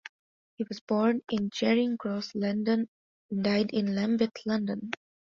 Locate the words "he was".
0.55-0.79